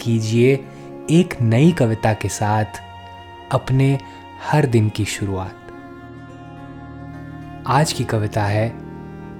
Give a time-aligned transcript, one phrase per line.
[0.00, 0.54] कीजिए
[1.10, 2.64] एक नई कविता के साथ
[3.52, 3.98] अपने
[4.42, 5.56] हर दिन की शुरुआत।
[7.66, 8.66] आज की कविता है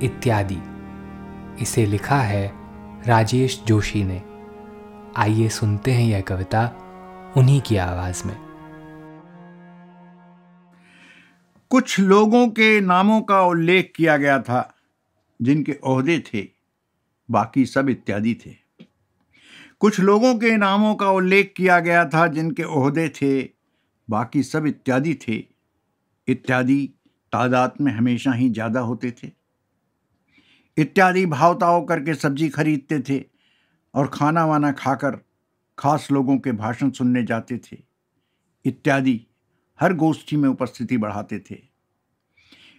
[0.02, 0.58] इत्यादि।
[1.62, 2.52] इसे लिखा है
[3.06, 4.22] राजेश जोशी ने।
[5.16, 6.70] आइए सुनते हैं यह कविता
[7.36, 8.36] उन्हीं की आवाज़ में।
[11.70, 14.74] कुछ लोगों के नामों का उल्लेख किया गया था,
[15.42, 16.46] जिनके ओहदे थे,
[17.30, 18.59] बाकी सब इत्यादि थे।
[19.80, 23.42] कुछ लोगों के नामों का उल्लेख किया गया था, जिनके ओहदे थे,
[24.10, 25.44] बाकी सब इत्यादि थे।
[26.28, 26.90] इत्यादि
[27.32, 29.30] तादाद में हमेशा ही ज़्यादा होते थे।
[30.76, 33.24] इत्यादि भावताओं करके सब्ज़ी खरीदते थे
[33.94, 35.18] और खाना वाना खाकर
[35.78, 37.76] खास लोगों के भाषण सुनने जाते थे।
[38.64, 39.26] इत्यादि
[39.80, 41.58] हर गोष्ठी में उपस्थिति बढ़ाते थे।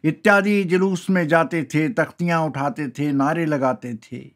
[0.04, 4.32] इत्यादि जुलूस में जाते थे, तख्तियाँ उठाते थे, नारे लगाते थे।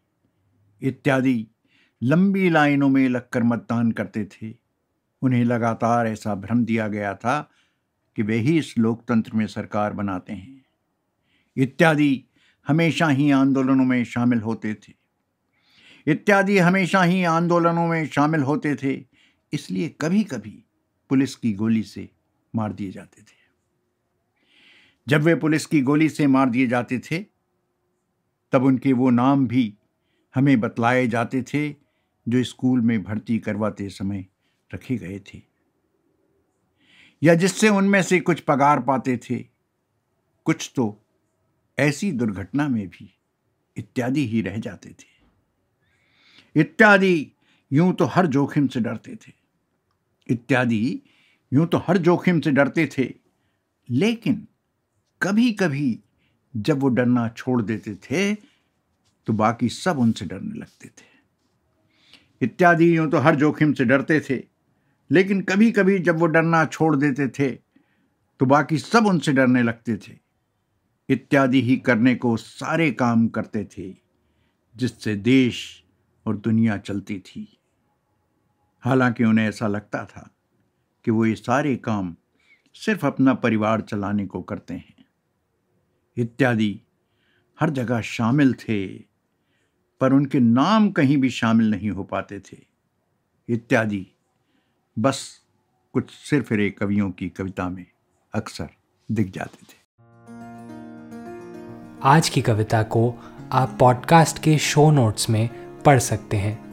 [0.82, 1.48] इत्यादि
[2.04, 4.56] लंबी लाइनों में लगकर मतदान करते थे।
[5.22, 7.52] उन्हें लगातार ऐसा भ्रम दिया गया था
[8.16, 10.66] कि वे ही इस लोकतंत्र में सरकार बनाते हैं।
[11.58, 12.26] इत्यादि
[12.68, 14.94] हमेशा ही आंदोलनों में शामिल होते थे।
[16.08, 19.06] इत्यादि हमेशा ही आंदोलनों में शामिल होते थे,
[19.54, 20.64] इसलिए कभी कभी
[21.10, 22.10] पुलिस की गोली से
[22.56, 23.46] मार दिए जाते थे।
[25.08, 27.26] जब वे पुलिस की गोली से मार दिए जाते थे,
[28.52, 29.78] तब उनके वो नाम भी
[30.36, 31.85] हमें बतलाए जाते थे
[32.28, 34.26] जो स्कूल में भर्ती करवाते समय
[34.74, 35.42] रखे गए थे।
[37.24, 39.46] या जिससे उनमें से कुछ पगार पाते थे।
[40.46, 41.06] कुछ तो
[41.80, 43.20] ऐसी दुर्घटना में भी
[43.78, 45.16] इत्यादि ही रह जाते थे।
[46.56, 47.32] इत्यादि
[47.74, 49.34] यूँ तो हर जोखिम से डरते थे।
[50.30, 51.02] इत्यादि
[51.54, 53.14] यूँ तो हर जोखिम से डरते थे।
[53.90, 54.48] लेकिन
[55.22, 56.00] कभी कभी
[56.58, 58.36] जब वो डरना छोड़ देते थे
[59.28, 61.15] तो बाकी सब उनसे डरने लगते थे।
[62.42, 64.44] इत्यादि यूँ तो हर जोखिम से डरते थे।
[65.10, 67.50] लेकिन कभी कभी जब वो डरना छोड़ देते थे
[68.40, 70.18] तो बाकी सब उनसे डरने लगते थे।
[71.10, 73.94] इत्यादि ही करने को सारे काम करते थे,
[74.76, 75.84] जिससे देश
[76.26, 77.48] और दुनिया चलती थी।
[78.84, 80.30] हालाँकि उन्हें ऐसा लगता था
[81.06, 82.16] कि वो ये सारे काम
[82.76, 85.06] सिर्फ़ अपना परिवार चलाने को करते हैं।
[86.18, 86.80] इत्यादि
[87.60, 88.86] हर जगह शामिल थे
[90.00, 92.58] पर उनके नाम कहीं भी शामिल नहीं हो पाते थे।
[93.50, 94.08] इत्यादि।
[95.00, 95.42] बस
[95.94, 97.86] कुछ सिर्फ़ रे कवियों की कविता में
[98.34, 98.70] अक्सर
[99.12, 99.86] दिख जाते थे।
[102.04, 103.16] आज की कविता को
[103.52, 105.50] आप पॉडकास्ट के शो नोट्स में
[105.82, 106.66] पढ़ सकते हैं।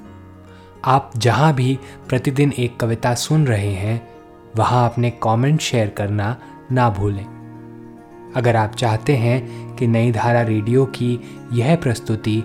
[0.84, 1.78] आप जहाँ भी
[2.09, 4.09] प्रतिदिन एक कविता सुन रहे हैं,
[4.56, 6.41] वहाँ अपने कमेंट शेयर करना
[6.72, 7.43] ना भूलें।
[8.37, 11.21] अगर आप चाहते हैं कि नई धारा रेडियो की
[11.53, 12.44] यह प्रस्तुति